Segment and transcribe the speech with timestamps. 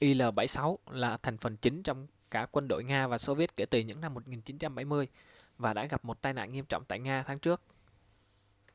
[0.00, 3.80] il-76 là hành phần chính trong cả quân đội nga và xô viết kể từ
[3.80, 5.08] những năm 1970
[5.58, 7.60] và đã gặp một tai nạn nghiêm trọng tại nga tháng trước